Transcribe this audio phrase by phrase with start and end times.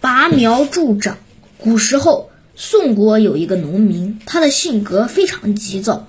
[0.00, 1.18] 拔苗助长。
[1.58, 6.08] 古时候，宋国有一个农民，他的性格非常急躁，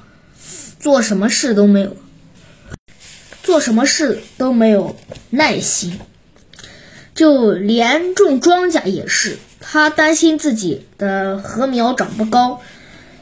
[0.80, 1.98] 做什么事都没有，
[3.44, 4.96] 做什么事都没有
[5.30, 6.00] 耐心，
[7.14, 9.38] 就连种庄稼也是。
[9.60, 12.62] 他担心自己的禾苗长不高，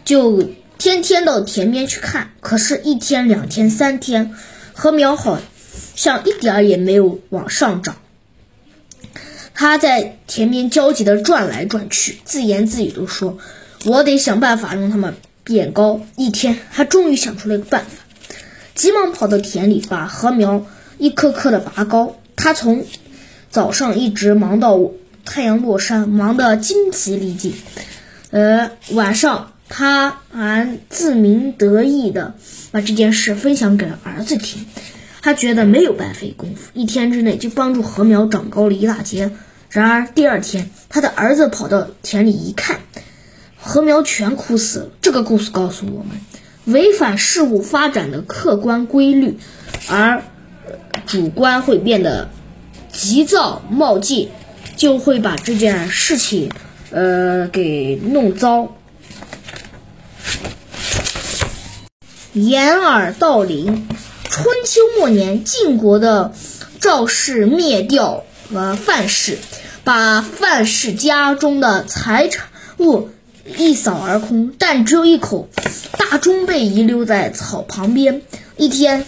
[0.05, 2.31] 就天天到田边去看。
[2.39, 4.33] 可是，一天、两天、三天，
[4.73, 5.39] 禾苗好
[5.95, 7.97] 像一点儿也没有往上涨。
[9.59, 13.37] 他在田边焦急地转来转去，自言自语地说
[13.83, 18.05] ：“我得想办法让它们变高。”一天，他终于想出了一个办法，
[18.73, 20.65] 急忙跑到田里，把禾苗
[20.97, 22.15] 一棵棵地拔高。
[22.37, 22.85] 他从
[23.49, 24.79] 早上一直忙到
[25.25, 27.53] 太阳落山，忙得精疲力尽。
[28.31, 32.33] 呃，晚上他还自鸣得意地
[32.71, 34.65] 把这件事分享给了儿子听。
[35.21, 39.31] 他觉得没有白费功夫，一天之内就帮助禾苗长高了一大截。
[39.69, 42.79] 然而第二天，他的儿子跑到田里一看，
[43.61, 44.89] 禾苗全枯死了。
[45.01, 46.19] 这个故事告诉我们，
[46.65, 49.37] 违反事物发展的客观规律，
[49.87, 50.23] 而
[51.05, 52.29] 主观会变得
[52.91, 54.29] 急躁冒进，
[54.75, 56.51] 就会把这件事情，
[56.89, 58.75] 呃，给弄糟。
[62.33, 63.87] 掩耳盗铃。
[64.31, 66.31] 春秋末年，晋国的
[66.79, 69.37] 赵氏灭掉和范氏。
[69.81, 72.47] 把范氏家中的财产
[72.77, 73.09] 物
[73.57, 75.49] 一扫而空，但只有一口
[75.97, 78.21] 大钟被遗留在草旁边。
[78.57, 79.05] 一天，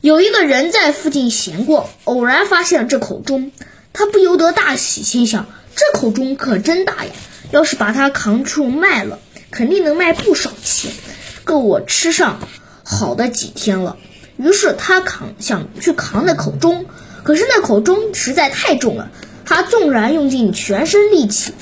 [0.00, 3.52] 有一个人在附近闲逛，偶然发现了这口钟，
[3.92, 7.12] 他不由得大喜，心想：这口钟可真大呀！
[7.52, 9.20] 要是把它扛出卖了，
[9.52, 10.90] 肯定能卖不少钱，
[11.44, 12.40] 够我吃上
[12.82, 13.96] 好的几天了。
[14.38, 16.86] 于是他扛想去扛那口钟，
[17.26, 19.10] 可是那口钟实在太重了。
[19.44, 21.52] 他纵然用尽全身力气，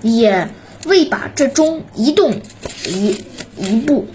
[0.00, 0.48] 也
[0.86, 2.40] 未把这钟移动
[2.86, 3.22] 一
[3.58, 4.06] 一步。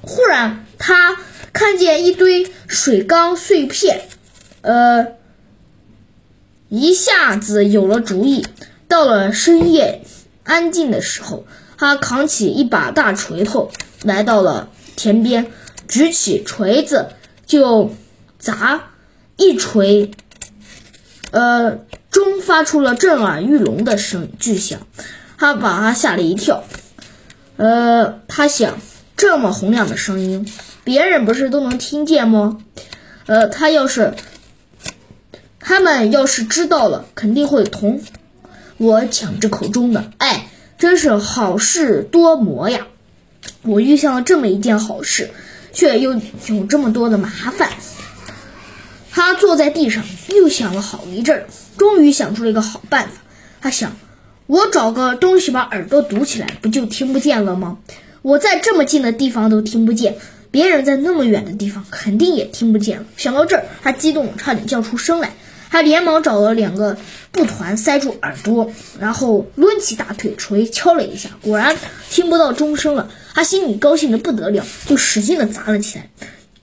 [0.00, 1.16] 忽然，他
[1.52, 4.02] 看见一堆水缸碎片，
[4.60, 5.08] 呃，
[6.68, 8.46] 一下子有了主意。
[8.86, 10.02] 到了深夜
[10.44, 11.44] 安静的时候，
[11.78, 13.72] 他扛起一把大锤头，
[14.04, 15.50] 来到了田边，
[15.88, 17.08] 举起锤子
[17.44, 17.90] 就
[18.38, 18.89] 砸
[19.40, 20.12] 一锤，
[21.32, 21.80] 呃。
[22.10, 24.80] 钟发出了震耳欲聋的声巨响，
[25.38, 26.64] 他把他吓了一跳。
[27.56, 28.78] 呃，他想，
[29.16, 30.44] 这么洪亮的声音，
[30.82, 32.58] 别人不是都能听见吗？
[33.26, 34.14] 呃，他要是，
[35.60, 38.02] 他们要是知道了，肯定会同
[38.76, 40.10] 我抢这口钟的。
[40.18, 40.48] 哎，
[40.78, 42.88] 真是好事多磨呀！
[43.62, 45.30] 我遇上了这么一件好事，
[45.72, 46.14] 却又
[46.48, 47.70] 有这么多的麻烦。
[49.40, 51.46] 坐在地上，又想了好一阵儿，
[51.78, 53.22] 终于想出了一个好办法。
[53.62, 53.96] 他想，
[54.46, 57.78] 我找个东西把耳朵堵起来，不就听不见了吗？
[58.20, 60.18] 我在这么近的地方都听不见，
[60.50, 63.06] 别人在那么远的地方肯定也听不见了。
[63.16, 65.32] 想到这儿，他激动，差点叫出声来。
[65.70, 66.98] 他连忙找了两个
[67.32, 71.74] 布团塞住耳朵，然后抡起大腿锤敲了一下，果然
[72.10, 73.08] 听不到钟声了。
[73.34, 76.10] 他心里高兴的不得了，就使劲的砸了起来。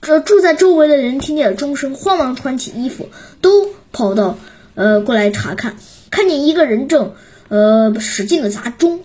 [0.00, 3.08] 这住在周围的人听见了钟声，慌忙穿起衣服，
[3.40, 4.38] 都跑到
[4.74, 5.76] 呃过来查看。
[6.10, 7.14] 看见一个人正
[7.48, 9.00] 呃使劲的砸钟，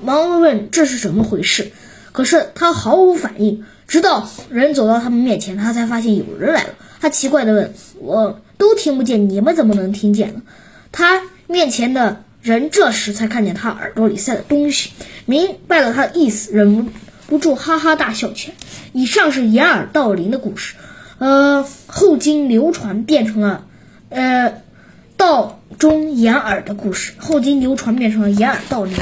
[0.00, 1.72] 忙问这是怎么回事。
[2.12, 6.70] 可是他毫无反应，直到人走到他们面前，他才发现有人来了。
[7.00, 10.42] 他奇怪的问：“我都听不见，你们怎么能听见呢？”
[10.92, 14.90] 他面前的人这时才看见他耳朵里塞的东西，
[15.26, 16.88] 明白了他的意思，忍。
[17.28, 18.54] 不住哈哈大笑起来。
[18.92, 20.74] 以上是掩耳盗铃的故事，
[21.18, 23.64] 呃，后经流传变成了，
[24.10, 24.62] 呃，
[25.16, 27.14] 盗中掩耳的故事。
[27.18, 28.94] 后经流传变成了掩耳盗铃。